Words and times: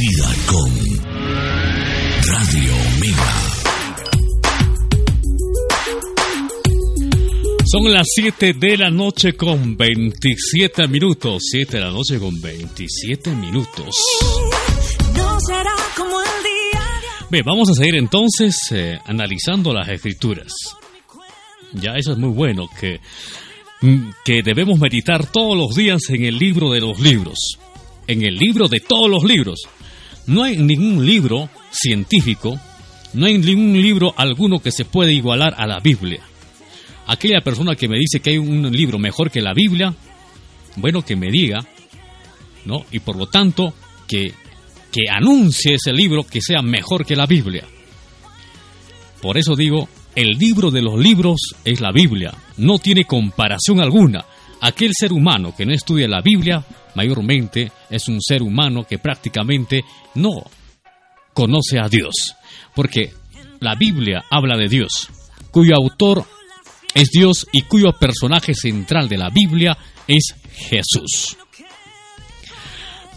vida 0.00 0.34
con 0.46 0.70
Radio 2.22 2.72
Omega. 2.96 3.32
Son 7.70 7.92
las 7.92 8.06
7 8.14 8.54
de 8.54 8.78
la 8.78 8.90
noche 8.90 9.34
con 9.34 9.76
27 9.76 10.88
minutos. 10.88 11.42
7 11.50 11.76
de 11.76 11.84
la 11.84 11.90
noche 11.90 12.18
con 12.18 12.40
27 12.40 13.30
minutos. 13.32 13.94
No 15.16 15.38
será 15.40 15.74
como 15.94 16.18
el 16.18 16.44
día 16.44 16.80
Bien, 17.30 17.44
vamos 17.44 17.68
a 17.68 17.74
seguir 17.74 17.96
entonces 17.96 18.56
eh, 18.70 18.98
analizando 19.04 19.74
las 19.74 19.88
escrituras. 19.88 20.52
Ya 21.74 21.92
eso 21.96 22.12
es 22.12 22.18
muy 22.18 22.30
bueno, 22.30 22.68
que, 22.80 23.00
mm, 23.82 24.10
que 24.24 24.42
debemos 24.42 24.78
meditar 24.78 25.30
todos 25.30 25.56
los 25.58 25.74
días 25.74 26.08
en 26.08 26.24
el 26.24 26.38
libro 26.38 26.70
de 26.70 26.80
los 26.80 26.98
libros. 27.00 27.58
En 28.06 28.22
el 28.22 28.36
libro 28.36 28.66
de 28.66 28.80
todos 28.80 29.10
los 29.10 29.24
libros. 29.24 29.60
No 30.26 30.42
hay 30.42 30.56
ningún 30.56 31.04
libro 31.04 31.48
científico, 31.70 32.58
no 33.14 33.26
hay 33.26 33.38
ningún 33.38 33.80
libro 33.80 34.14
alguno 34.16 34.60
que 34.60 34.70
se 34.70 34.84
pueda 34.84 35.10
igualar 35.10 35.54
a 35.56 35.66
la 35.66 35.80
Biblia. 35.80 36.20
Aquella 37.06 37.40
persona 37.40 37.74
que 37.74 37.88
me 37.88 37.98
dice 37.98 38.20
que 38.20 38.30
hay 38.30 38.38
un 38.38 38.70
libro 38.70 38.98
mejor 38.98 39.30
que 39.30 39.40
la 39.40 39.52
Biblia, 39.52 39.94
bueno, 40.76 41.02
que 41.02 41.16
me 41.16 41.30
diga, 41.30 41.58
¿no? 42.64 42.84
Y 42.92 43.00
por 43.00 43.16
lo 43.16 43.26
tanto, 43.26 43.74
que, 44.06 44.32
que 44.92 45.10
anuncie 45.10 45.74
ese 45.74 45.92
libro 45.92 46.24
que 46.24 46.40
sea 46.40 46.62
mejor 46.62 47.04
que 47.04 47.16
la 47.16 47.26
Biblia. 47.26 47.64
Por 49.20 49.38
eso 49.38 49.56
digo, 49.56 49.88
el 50.14 50.30
libro 50.38 50.70
de 50.70 50.82
los 50.82 50.98
libros 50.98 51.40
es 51.64 51.80
la 51.80 51.92
Biblia, 51.92 52.32
no 52.56 52.78
tiene 52.78 53.04
comparación 53.04 53.80
alguna. 53.80 54.24
Aquel 54.60 54.92
ser 54.94 55.12
humano 55.12 55.54
que 55.56 55.64
no 55.64 55.72
estudia 55.72 56.06
la 56.06 56.20
Biblia, 56.20 56.64
mayormente 56.94 57.72
es 57.88 58.08
un 58.08 58.20
ser 58.20 58.42
humano 58.42 58.84
que 58.86 58.98
prácticamente 58.98 59.84
no 60.14 60.44
conoce 61.32 61.78
a 61.78 61.88
Dios, 61.88 62.34
porque 62.74 63.12
la 63.60 63.74
Biblia 63.74 64.24
habla 64.30 64.56
de 64.56 64.68
Dios, 64.68 65.08
cuyo 65.50 65.74
autor 65.76 66.24
es 66.94 67.10
Dios 67.10 67.46
y 67.52 67.62
cuyo 67.62 67.92
personaje 67.92 68.54
central 68.54 69.08
de 69.08 69.18
la 69.18 69.30
Biblia 69.30 69.76
es 70.06 70.34
Jesús. 70.52 71.36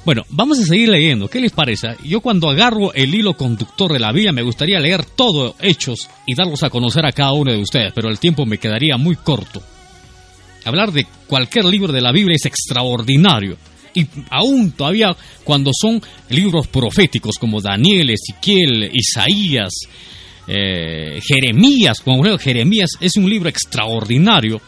Bueno, 0.06 0.24
vamos 0.30 0.60
a 0.60 0.64
seguir 0.64 0.90
leyendo. 0.90 1.30
¿Qué 1.30 1.40
les 1.40 1.54
parece? 1.54 1.96
Yo 2.04 2.20
cuando 2.20 2.50
agarro 2.50 2.94
el 2.94 3.16
hilo 3.16 3.38
conductor 3.38 3.94
de 3.94 4.00
la 4.00 4.12
Biblia 4.12 4.34
me 4.34 4.42
gustaría 4.42 4.80
leer 4.80 5.06
todo 5.06 5.56
Hechos 5.62 6.10
y 6.26 6.36
darlos 6.36 6.62
a 6.64 6.70
conocer 6.70 7.06
a 7.06 7.14
cada 7.14 7.32
uno 7.32 7.52
de 7.52 7.60
ustedes, 7.60 7.94
pero 7.96 8.10
el 8.10 8.20
tiempo 8.20 8.46
me 8.46 8.58
quedaría 8.58 8.98
muy 8.98 9.16
corto. 9.16 9.64
Hablar 10.66 10.92
de 10.92 11.06
cualquier 11.28 11.66
libro 11.66 11.92
de 11.92 12.02
la 12.02 12.12
Biblia 12.12 12.36
es 12.36 12.46
extraordinario. 12.46 13.58
Y 13.94 14.08
aún 14.30 14.72
todavía 14.72 15.16
cuando 15.44 15.72
son 15.74 16.02
libros 16.30 16.68
proféticos 16.68 17.38
como 17.38 17.62
Daniel, 17.62 18.10
Ezequiel, 18.10 18.90
Isaías, 18.94 19.72
eh, 20.48 21.22
Jeremías, 21.24 22.00
como 22.02 22.26
ejemplo, 22.26 22.44
Jeremías 22.44 22.92
es 23.00 23.16
un 23.18 23.30
libro 23.30 23.50
extraordinario, 23.50 24.60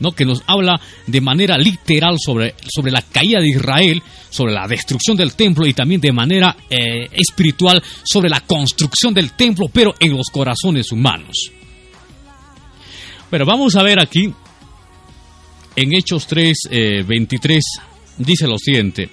¿no? 0.00 0.12
que 0.12 0.24
nos 0.24 0.42
habla 0.46 0.80
de 1.06 1.20
manera 1.20 1.56
literal 1.56 2.16
sobre, 2.18 2.54
sobre 2.68 2.90
la 2.90 3.02
caída 3.02 3.40
de 3.40 3.48
Israel, 3.48 4.02
sobre 4.28 4.52
la 4.52 4.66
destrucción 4.66 5.16
del 5.16 5.34
templo 5.34 5.66
y 5.66 5.72
también 5.72 6.00
de 6.00 6.12
manera 6.12 6.56
eh, 6.68 7.08
espiritual 7.12 7.82
sobre 8.02 8.28
la 8.28 8.40
construcción 8.40 9.14
del 9.14 9.32
templo, 9.32 9.66
pero 9.72 9.94
en 10.00 10.16
los 10.16 10.26
corazones 10.30 10.90
humanos. 10.90 11.50
Pero 13.30 13.46
vamos 13.46 13.76
a 13.76 13.82
ver 13.82 14.00
aquí, 14.00 14.32
en 15.76 15.94
Hechos 15.94 16.26
3, 16.26 16.56
eh, 16.70 17.04
23, 17.06 17.62
dice 18.18 18.46
lo 18.46 18.58
siguiente, 18.58 19.08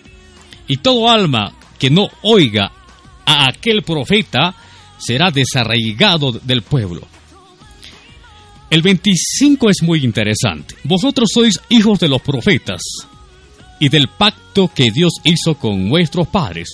y 0.67 0.77
todo 0.77 1.09
alma 1.09 1.53
que 1.77 1.89
no 1.89 2.07
oiga 2.23 2.71
a 3.25 3.49
aquel 3.49 3.83
profeta 3.83 4.55
será 4.97 5.31
desarraigado 5.31 6.31
del 6.31 6.61
pueblo. 6.61 7.07
El 8.69 8.81
25 8.81 9.69
es 9.69 9.81
muy 9.81 10.03
interesante. 10.03 10.75
Vosotros 10.85 11.29
sois 11.33 11.59
hijos 11.69 11.99
de 11.99 12.07
los 12.07 12.21
profetas 12.21 12.81
y 13.79 13.89
del 13.89 14.07
pacto 14.07 14.71
que 14.73 14.91
Dios 14.91 15.15
hizo 15.25 15.55
con 15.55 15.89
vuestros 15.89 16.27
padres, 16.27 16.69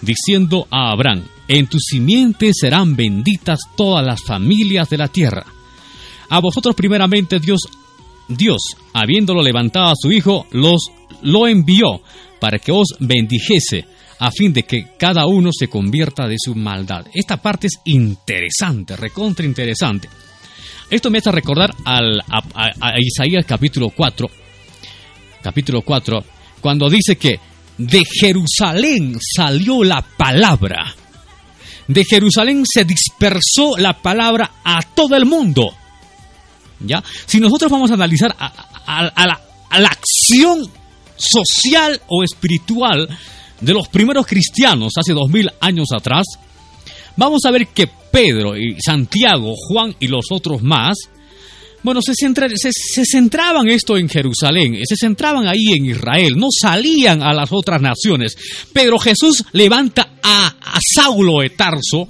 diciendo 0.00 0.66
a 0.70 0.92
Abraham, 0.92 1.24
en 1.48 1.66
tu 1.66 1.78
simiente 1.78 2.52
serán 2.54 2.96
benditas 2.96 3.58
todas 3.76 4.06
las 4.06 4.22
familias 4.22 4.88
de 4.88 4.96
la 4.96 5.08
tierra. 5.08 5.44
A 6.30 6.40
vosotros 6.40 6.74
primeramente 6.74 7.38
Dios, 7.40 7.60
Dios, 8.28 8.60
habiéndolo 8.92 9.42
levantado 9.42 9.86
a 9.86 9.96
su 9.96 10.10
hijo, 10.12 10.46
los 10.50 10.90
lo 11.22 11.46
envió 11.46 12.00
para 12.40 12.58
que 12.58 12.72
os 12.72 12.94
bendijese 13.00 13.84
a 14.18 14.30
fin 14.30 14.52
de 14.52 14.62
que 14.62 14.92
cada 14.98 15.26
uno 15.26 15.50
se 15.52 15.68
convierta 15.68 16.26
de 16.26 16.36
su 16.38 16.54
maldad. 16.54 17.06
Esta 17.12 17.36
parte 17.36 17.66
es 17.66 17.74
interesante, 17.84 18.96
recontra 18.96 19.44
interesante. 19.44 20.08
Esto 20.90 21.10
me 21.10 21.18
hace 21.18 21.32
recordar 21.32 21.74
al, 21.84 22.20
a, 22.20 22.98
Isaías 22.98 23.44
capítulo 23.46 23.90
4, 23.90 24.30
capítulo 25.42 25.82
4, 25.82 26.24
cuando 26.60 26.88
dice 26.88 27.16
que 27.16 27.38
de 27.78 28.02
Jerusalén 28.04 29.18
salió 29.20 29.82
la 29.82 30.02
palabra. 30.02 30.94
De 31.88 32.04
Jerusalén 32.04 32.64
se 32.64 32.84
dispersó 32.84 33.76
la 33.76 34.00
palabra 34.00 34.52
a 34.64 34.80
todo 34.94 35.16
el 35.16 35.26
mundo. 35.26 35.74
¿Ya? 36.80 37.02
Si 37.26 37.40
nosotros 37.40 37.70
vamos 37.70 37.90
a 37.90 37.94
analizar 37.94 38.34
a, 38.38 39.26
la, 39.26 39.88
acción 39.88 40.68
social 41.16 42.00
o 42.08 42.22
espiritual 42.22 43.08
de 43.60 43.72
los 43.72 43.88
primeros 43.88 44.26
cristianos 44.26 44.92
hace 44.98 45.12
dos 45.12 45.28
mil 45.28 45.50
años 45.60 45.88
atrás, 45.94 46.26
vamos 47.16 47.44
a 47.44 47.50
ver 47.50 47.68
que 47.68 47.86
Pedro 47.86 48.56
y 48.56 48.76
Santiago, 48.80 49.54
Juan 49.56 49.94
y 49.98 50.08
los 50.08 50.26
otros 50.30 50.62
más, 50.62 50.96
bueno, 51.82 52.00
se 52.00 52.14
centraban 53.04 53.68
esto 53.68 53.98
en 53.98 54.08
Jerusalén, 54.08 54.78
se 54.88 54.96
centraban 54.96 55.46
ahí 55.46 55.72
en 55.76 55.84
Israel, 55.84 56.34
no 56.34 56.48
salían 56.50 57.22
a 57.22 57.34
las 57.34 57.52
otras 57.52 57.82
naciones. 57.82 58.34
Pero 58.72 58.98
Jesús 58.98 59.44
levanta 59.52 60.14
a, 60.22 60.46
a 60.46 60.78
Saulo 60.94 61.40
de 61.42 61.50
Tarso, 61.50 62.08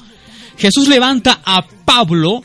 Jesús 0.56 0.86
levanta 0.86 1.40
a 1.44 1.66
Pablo, 1.84 2.42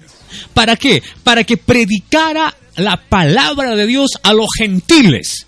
¿para 0.54 0.76
qué? 0.76 1.02
Para 1.24 1.44
que 1.44 1.58
predicara 1.58 2.54
la 2.78 2.98
palabra 2.98 3.76
de 3.76 3.86
Dios 3.88 4.12
a 4.24 4.34
los 4.34 4.48
gentiles. 4.58 5.46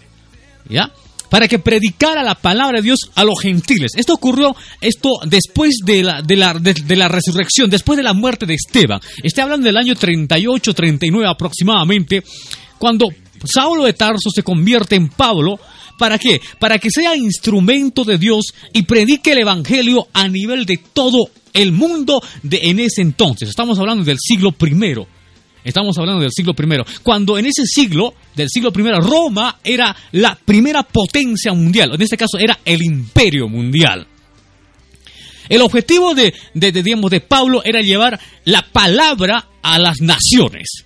¿Ya? 0.70 0.92
Para 1.30 1.48
que 1.48 1.60
predicara 1.60 2.24
la 2.24 2.36
palabra 2.36 2.80
de 2.80 2.84
Dios 2.84 3.00
a 3.16 3.24
los 3.24 3.40
gentiles. 3.42 3.92
Esto 3.96 4.14
ocurrió 4.14 4.54
esto 4.82 5.12
después 5.26 5.76
de 5.86 6.04
la, 6.04 6.22
de 6.22 6.36
la, 6.36 6.54
de- 6.54 6.74
de 6.74 6.96
la 6.98 7.08
resurrección, 7.08 7.70
después 7.70 7.96
de 7.98 8.04
la 8.04 8.14
muerte 8.14 8.46
de 8.46 8.56
Esteban. 8.56 9.00
Estoy 9.24 9.44
hablando 9.44 9.66
del 9.66 9.78
año 9.78 9.96
38, 9.96 10.74
39 10.74 11.28
aproximadamente, 11.30 12.22
cuando 12.78 13.08
Saulo 13.46 13.86
de 13.86 13.94
Tarso 13.94 14.30
se 14.34 14.44
convierte 14.44 14.96
en 14.96 15.08
Pablo. 15.10 15.58
¿Para 16.02 16.18
qué? 16.18 16.42
Para 16.58 16.80
que 16.80 16.90
sea 16.90 17.16
instrumento 17.16 18.04
de 18.04 18.18
Dios 18.18 18.56
y 18.74 18.82
predique 18.82 19.34
el 19.34 19.38
Evangelio 19.38 20.08
a 20.14 20.28
nivel 20.28 20.66
de 20.66 20.80
todo 20.94 21.30
el 21.54 21.72
mundo 21.74 22.20
de 22.42 22.60
en 22.64 22.80
ese 22.80 23.04
entonces. 23.04 23.50
Estamos 23.50 23.78
hablando 23.78 24.04
del 24.04 24.18
siglo 24.20 24.52
primero. 24.52 25.06
Estamos 25.64 25.96
hablando 26.00 26.24
del 26.24 26.32
siglo 26.32 26.56
I. 26.58 27.02
Cuando 27.04 27.38
en 27.38 27.46
ese 27.46 27.68
siglo, 27.68 28.16
del 28.36 28.50
siglo 28.50 28.72
I, 28.76 28.82
Roma 29.00 29.60
era 29.64 29.96
la 30.14 30.34
primera 30.44 30.82
potencia 30.82 31.54
mundial. 31.54 31.92
En 31.94 32.02
este 32.02 32.18
caso 32.18 32.40
era 32.40 32.58
el 32.66 32.82
imperio 32.82 33.48
mundial. 33.48 34.08
El 35.50 35.62
objetivo 35.62 36.16
de, 36.16 36.34
de, 36.56 36.72
digamos, 36.72 37.12
de 37.12 37.22
Pablo 37.22 37.62
era 37.64 37.82
llevar 37.82 38.20
la 38.46 38.66
palabra 38.72 39.50
a 39.62 39.78
las 39.78 40.02
naciones. 40.02 40.84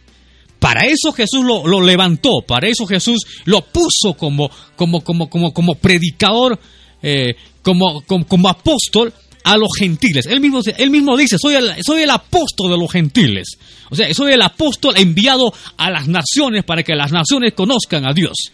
Para 0.66 0.82
eso 0.88 1.12
Jesús 1.12 1.46
lo, 1.46 1.68
lo 1.68 1.80
levantó, 1.80 2.42
para 2.42 2.68
eso 2.68 2.88
Jesús 2.88 3.20
lo 3.44 3.62
puso 3.62 4.18
como, 4.18 4.50
como, 4.76 5.02
como, 5.02 5.30
como, 5.30 5.54
como 5.54 5.76
predicador, 5.76 6.60
eh, 7.04 7.36
como, 7.62 8.02
como, 8.02 8.26
como 8.26 8.50
apóstol 8.50 9.14
a 9.44 9.58
los 9.58 9.70
gentiles. 9.78 10.26
Él 10.26 10.42
mismo, 10.42 10.62
él 10.76 10.90
mismo 10.90 11.16
dice, 11.16 11.38
soy 11.38 11.54
soy 11.86 12.02
el 12.02 12.10
apóstol 12.10 12.72
de 12.72 12.80
los 12.80 12.92
gentiles. 12.92 13.60
O 13.92 13.96
sea, 13.96 14.12
soy 14.12 14.34
el 14.34 14.42
apóstol 14.42 14.96
enviado 14.98 15.54
a 15.78 15.92
las 15.92 16.08
naciones 16.08 16.64
para 16.64 16.82
que 16.82 16.96
las 16.96 17.12
naciones 17.12 17.54
conozcan 17.54 18.10
a 18.10 18.14
Dios. 18.14 18.50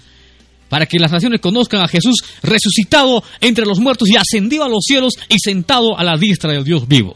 Para 0.67 0.87
que 0.87 0.99
las 0.99 1.13
naciones 1.13 1.39
conozcan 1.39 1.81
a 1.81 1.87
Jesús 1.87 2.25
resucitado 2.43 3.23
entre 3.39 3.65
los 3.65 3.79
muertos 3.79 4.09
y 4.09 4.17
ascendido 4.17 4.65
a 4.65 4.69
los 4.69 4.83
cielos 4.83 5.13
y 5.29 5.37
sentado 5.39 5.97
a 5.97 6.03
la 6.03 6.17
diestra 6.17 6.51
del 6.51 6.65
Dios 6.65 6.89
vivo. 6.89 7.15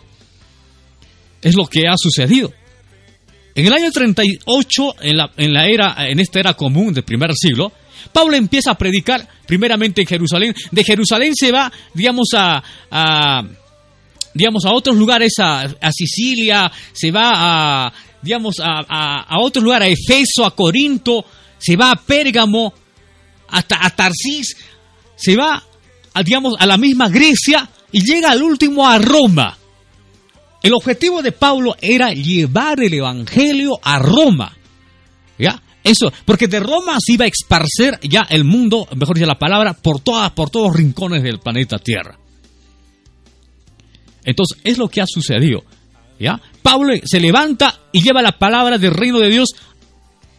Es 1.41 1.53
lo 1.53 1.65
que 1.65 1.85
ha 1.85 1.95
sucedido. 1.97 2.53
En 3.55 3.65
el 3.65 3.73
año 3.73 3.89
38, 3.89 4.95
en 5.01 5.17
la, 5.17 5.31
en 5.37 5.53
la 5.53 5.67
era, 5.67 5.95
en 6.09 6.19
esta 6.19 6.41
era 6.41 6.53
común 6.55 6.93
del 6.93 7.05
primer 7.05 7.31
siglo, 7.33 7.71
Pablo 8.11 8.35
empieza 8.35 8.71
a 8.71 8.77
predicar 8.77 9.27
primeramente 9.47 10.01
en 10.01 10.07
Jerusalén. 10.07 10.53
De 10.71 10.83
Jerusalén 10.83 11.33
se 11.33 11.53
va, 11.53 11.71
digamos, 11.93 12.27
a, 12.35 12.61
digamos, 14.33 14.65
a 14.65 14.73
otros 14.73 14.97
lugares, 14.97 15.33
a, 15.39 15.61
a, 15.61 15.91
Sicilia, 15.93 16.69
se 16.91 17.11
va 17.11 17.31
a, 17.85 17.93
digamos, 18.21 18.59
a, 18.59 19.23
a, 19.23 19.39
otros 19.39 19.63
lugares, 19.63 19.87
a 19.87 19.91
Efeso, 19.91 20.45
a 20.45 20.53
Corinto, 20.53 21.25
se 21.57 21.77
va 21.77 21.91
a 21.91 21.95
Pérgamo, 21.95 22.73
hasta 23.49 23.85
a 23.85 23.89
Tarsis, 23.89 24.55
se 25.15 25.35
va, 25.35 25.63
digamos, 26.23 26.55
a 26.59 26.65
la 26.65 26.77
misma 26.77 27.07
Grecia 27.07 27.69
y 27.91 28.01
llega 28.01 28.31
al 28.31 28.43
último 28.43 28.85
a 28.85 28.97
Roma. 28.97 29.57
El 30.65 30.73
objetivo 30.73 31.21
de 31.21 31.31
Pablo 31.31 31.75
era 31.79 32.11
llevar 32.11 32.81
el 32.81 32.91
evangelio 32.91 33.73
a 33.83 33.99
Roma. 33.99 34.57
¿Ya? 35.37 35.61
Eso, 35.83 36.11
porque 36.25 36.47
de 36.47 36.59
Roma 36.59 36.97
se 36.99 37.13
iba 37.13 37.25
a 37.25 37.27
esparcer 37.27 37.99
ya 38.01 38.21
el 38.27 38.45
mundo, 38.45 38.87
mejor 38.95 39.15
dicho 39.15 39.27
la 39.27 39.37
palabra, 39.37 39.75
por 39.75 39.99
todas, 39.99 40.31
por 40.31 40.49
todos 40.49 40.69
los 40.69 40.75
rincones 40.75 41.21
del 41.21 41.37
planeta 41.37 41.77
Tierra. 41.77 42.17
Entonces, 44.23 44.57
es 44.63 44.79
lo 44.79 44.87
que 44.87 45.01
ha 45.01 45.05
sucedido. 45.05 45.63
¿Ya? 46.19 46.41
Pablo 46.63 46.95
se 47.03 47.19
levanta 47.19 47.81
y 47.91 48.01
lleva 48.01 48.23
la 48.23 48.39
palabra 48.39 48.79
del 48.79 48.95
reino 48.95 49.19
de 49.19 49.29
Dios 49.29 49.49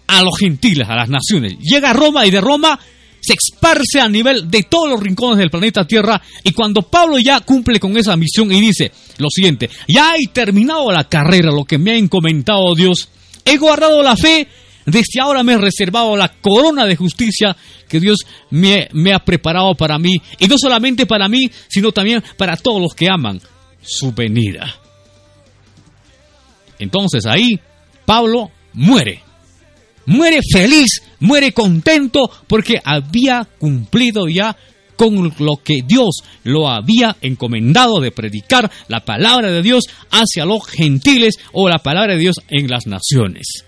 a 0.08 0.22
los 0.22 0.36
gentiles, 0.36 0.88
a 0.88 0.96
las 0.96 1.08
naciones. 1.08 1.56
Llega 1.60 1.90
a 1.90 1.92
Roma 1.92 2.26
y 2.26 2.32
de 2.32 2.40
Roma 2.40 2.80
se 3.26 3.34
esparce 3.34 4.00
a 4.00 4.08
nivel 4.08 4.48
de 4.48 4.62
todos 4.64 4.88
los 4.88 5.00
rincones 5.00 5.38
del 5.38 5.50
planeta 5.50 5.84
Tierra. 5.84 6.20
Y 6.44 6.52
cuando 6.52 6.82
Pablo 6.82 7.18
ya 7.18 7.40
cumple 7.40 7.80
con 7.80 7.96
esa 7.96 8.16
misión 8.16 8.52
y 8.52 8.60
dice 8.60 8.92
lo 9.18 9.28
siguiente, 9.30 9.68
ya 9.88 10.14
he 10.16 10.28
terminado 10.28 10.92
la 10.92 11.08
carrera, 11.08 11.50
lo 11.50 11.64
que 11.64 11.78
me 11.78 11.92
ha 11.92 11.96
encomendado 11.96 12.74
Dios, 12.74 13.08
he 13.44 13.56
guardado 13.56 14.02
la 14.02 14.16
fe, 14.16 14.46
desde 14.84 15.20
ahora 15.20 15.42
me 15.42 15.54
he 15.54 15.58
reservado 15.58 16.16
la 16.16 16.28
corona 16.28 16.86
de 16.86 16.94
justicia 16.94 17.56
que 17.88 17.98
Dios 17.98 18.18
me, 18.50 18.88
ha 19.12 19.18
preparado 19.18 19.74
para 19.74 19.98
mí. 19.98 20.14
Y 20.38 20.46
no 20.46 20.56
solamente 20.56 21.06
para 21.06 21.28
mí, 21.28 21.50
sino 21.68 21.90
también 21.90 22.22
para 22.36 22.56
todos 22.56 22.80
los 22.80 22.94
que 22.94 23.08
aman 23.10 23.40
su 23.82 24.12
venida. 24.12 24.72
Entonces 26.78 27.26
ahí 27.26 27.58
Pablo 28.04 28.52
muere. 28.72 29.25
Muere 30.06 30.40
feliz, 30.52 31.02
muere 31.20 31.52
contento 31.52 32.30
porque 32.46 32.80
había 32.84 33.46
cumplido 33.58 34.28
ya 34.28 34.56
con 34.96 35.32
lo 35.38 35.56
que 35.62 35.82
Dios 35.86 36.22
lo 36.44 36.68
había 36.68 37.16
encomendado 37.20 38.00
de 38.00 38.10
predicar 38.10 38.70
la 38.88 39.04
palabra 39.04 39.50
de 39.50 39.62
Dios 39.62 39.84
hacia 40.10 40.44
los 40.44 40.66
gentiles 40.66 41.34
o 41.52 41.68
la 41.68 41.78
palabra 41.78 42.14
de 42.14 42.20
Dios 42.20 42.36
en 42.48 42.68
las 42.68 42.86
naciones. 42.86 43.64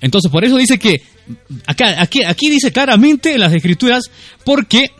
Entonces 0.00 0.30
por 0.30 0.44
eso 0.44 0.56
dice 0.56 0.78
que 0.78 1.02
acá, 1.66 2.00
aquí, 2.00 2.22
aquí 2.24 2.48
dice 2.48 2.72
claramente 2.72 3.34
en 3.34 3.40
las 3.40 3.52
escrituras 3.52 4.04
porque 4.44 4.90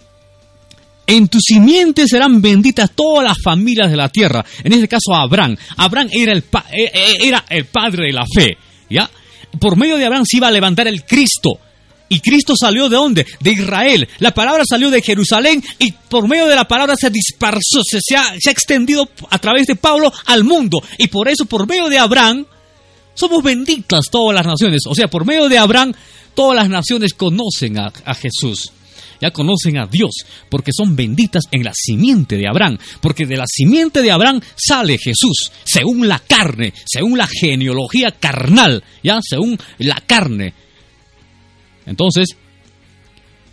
en 1.06 1.28
tu 1.28 1.38
simiente 1.40 2.06
serán 2.06 2.42
benditas 2.42 2.90
todas 2.94 3.24
las 3.24 3.38
familias 3.42 3.90
de 3.90 3.96
la 3.96 4.10
tierra. 4.10 4.44
En 4.62 4.72
este 4.72 4.88
caso 4.88 5.14
Abraham. 5.14 5.56
Abraham 5.78 6.08
era 6.12 6.32
el, 6.32 6.40
eh, 6.40 6.90
eh, 6.92 7.14
era 7.22 7.44
el 7.48 7.64
padre 7.64 8.06
de 8.06 8.12
la 8.12 8.26
fe. 8.26 8.58
¿Ya? 8.90 9.10
Por 9.60 9.76
medio 9.76 9.96
de 9.96 10.06
Abraham 10.06 10.24
se 10.26 10.36
iba 10.36 10.48
a 10.48 10.52
levantar 10.52 10.88
el 10.88 11.04
Cristo. 11.04 11.58
Y 12.10 12.20
Cristo 12.20 12.54
salió 12.58 12.88
de 12.88 12.96
dónde? 12.96 13.26
De 13.40 13.50
Israel. 13.52 14.08
La 14.18 14.32
palabra 14.32 14.64
salió 14.66 14.90
de 14.90 15.02
Jerusalén 15.02 15.62
y 15.78 15.92
por 15.92 16.26
medio 16.26 16.46
de 16.46 16.54
la 16.54 16.66
palabra 16.66 16.96
se 16.96 17.10
dispersó, 17.10 17.82
se, 17.84 18.00
se, 18.02 18.16
ha, 18.16 18.34
se 18.38 18.48
ha 18.48 18.52
extendido 18.52 19.08
a 19.28 19.38
través 19.38 19.66
de 19.66 19.76
Pablo 19.76 20.10
al 20.26 20.44
mundo. 20.44 20.78
Y 20.96 21.08
por 21.08 21.28
eso, 21.28 21.44
por 21.44 21.66
medio 21.68 21.88
de 21.88 21.98
Abraham, 21.98 22.46
somos 23.12 23.42
benditas 23.42 24.06
todas 24.10 24.34
las 24.34 24.46
naciones. 24.46 24.82
O 24.86 24.94
sea, 24.94 25.08
por 25.08 25.26
medio 25.26 25.48
de 25.48 25.58
Abraham, 25.58 25.92
todas 26.34 26.56
las 26.56 26.70
naciones 26.70 27.12
conocen 27.12 27.78
a, 27.78 27.92
a 28.04 28.14
Jesús 28.14 28.72
ya 29.20 29.30
conocen 29.30 29.78
a 29.78 29.86
Dios, 29.86 30.10
porque 30.48 30.72
son 30.72 30.96
benditas 30.96 31.44
en 31.50 31.64
la 31.64 31.72
simiente 31.74 32.36
de 32.36 32.48
Abraham, 32.48 32.78
porque 33.00 33.26
de 33.26 33.36
la 33.36 33.46
simiente 33.46 34.02
de 34.02 34.10
Abraham 34.10 34.40
sale 34.56 34.98
Jesús, 34.98 35.50
según 35.64 36.08
la 36.08 36.18
carne, 36.18 36.72
según 36.86 37.18
la 37.18 37.26
genealogía 37.26 38.10
carnal, 38.12 38.82
ya, 39.02 39.18
según 39.22 39.58
la 39.78 40.00
carne. 40.06 40.54
Entonces, 41.86 42.36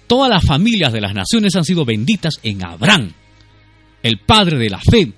todas 0.08 0.30
las 0.30 0.44
familias 0.44 0.94
de 0.94 1.02
las 1.02 1.14
naciones 1.14 1.56
han 1.56 1.66
sido 1.66 1.86
benditas 1.86 2.36
en 2.44 2.66
Abraham, 2.66 3.12
el 4.04 4.20
padre 4.20 4.58
de 4.58 4.70
la 4.70 4.80
fe. 4.80 5.12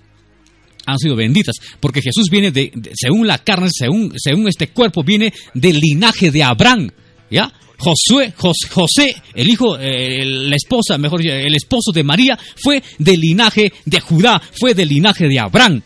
Han 0.86 0.98
sido 1.00 1.18
benditas, 1.18 1.56
porque 1.82 2.02
Jesús 2.02 2.30
viene 2.32 2.52
de, 2.52 2.72
de 2.74 2.92
según 2.96 3.28
la 3.28 3.40
carne, 3.40 3.68
según, 3.70 4.14
según 4.16 4.48
este 4.48 4.70
cuerpo, 4.70 5.04
viene 5.04 5.34
del 5.54 5.80
linaje 5.80 6.32
de 6.32 6.44
Abraham, 6.44 6.90
¿ya? 7.30 7.52
José, 7.78 9.16
el 9.36 9.50
hijo, 9.50 9.78
eh, 9.80 10.26
la 10.26 10.56
esposa, 10.56 10.98
mejor 10.98 11.26
el 11.26 11.56
esposo 11.56 11.92
de 11.94 12.04
María, 12.04 12.38
fue 12.56 12.82
del 12.98 13.20
linaje 13.20 13.72
de 13.86 14.00
Judá, 14.00 14.42
fue 14.60 14.74
del 14.74 14.90
linaje 14.90 15.28
de 15.28 15.40
Abraham. 15.40 15.82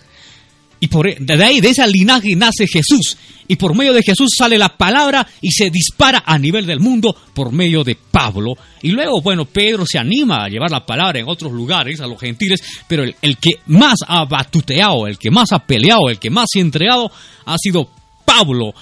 Y 0.80 0.88
por, 0.88 1.08
e, 1.08 1.18
de 1.20 1.44
ahí, 1.44 1.60
de 1.60 1.70
ese 1.70 1.86
linaje 1.88 2.36
nace 2.36 2.66
Jesús. 2.66 3.18
Y 3.48 3.58
por 3.58 3.76
medio 3.76 3.94
de 3.94 4.02
Jesús 4.02 4.30
sale 4.36 4.58
la 4.58 4.78
palabra 4.78 5.28
y 5.42 5.52
se 5.52 5.70
dispara 5.70 6.24
a 6.26 6.40
nivel 6.40 6.66
del 6.66 6.80
mundo 6.80 7.16
por 7.34 7.52
medio 7.52 7.84
de 7.84 7.96
Pablo. 7.96 8.54
Y 8.82 8.92
luego, 8.92 9.22
bueno, 9.22 9.46
Pedro 9.46 9.86
se 9.86 10.00
anima 10.00 10.46
a 10.46 10.48
llevar 10.48 10.72
la 10.72 10.86
palabra 10.86 11.20
en 11.20 11.28
otros 11.28 11.52
lugares, 11.52 12.00
a 12.00 12.08
los 12.08 12.20
gentiles, 12.20 12.62
pero 12.88 13.04
el, 13.04 13.16
el 13.22 13.38
que 13.38 13.60
más 13.68 13.98
ha 14.08 14.24
batuteado, 14.26 15.06
el 15.06 15.20
que 15.20 15.30
más 15.30 15.52
ha 15.52 15.60
peleado, 15.60 16.10
el 16.10 16.18
que 16.18 16.30
más 16.30 16.46
se 16.52 16.60
ha 16.60 16.64
entregado, 16.64 17.12
ha 17.46 17.58
sido 17.58 17.90
Pablo, 18.26 18.74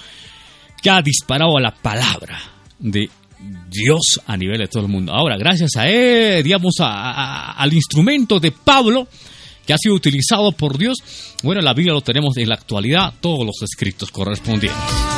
que 0.80 0.88
ha 0.88 1.02
disparado 1.02 1.58
a 1.58 1.60
la 1.60 1.74
palabra 1.74 2.49
de 2.80 3.08
Dios 3.70 4.20
a 4.26 4.36
nivel 4.36 4.58
de 4.58 4.68
todo 4.68 4.84
el 4.84 4.88
mundo. 4.90 5.12
Ahora, 5.12 5.36
gracias 5.38 5.76
a 5.76 5.88
él, 5.88 6.42
digamos, 6.42 6.74
al 6.80 7.72
instrumento 7.72 8.40
de 8.40 8.52
Pablo 8.52 9.06
que 9.64 9.72
ha 9.72 9.78
sido 9.78 9.94
utilizado 9.94 10.52
por 10.52 10.76
Dios, 10.76 10.96
bueno, 11.42 11.60
la 11.60 11.74
Biblia 11.74 11.94
lo 11.94 12.00
tenemos 12.00 12.36
en 12.36 12.48
la 12.48 12.56
actualidad, 12.56 13.14
todos 13.20 13.46
los 13.46 13.62
escritos 13.62 14.10
correspondientes. 14.10 15.09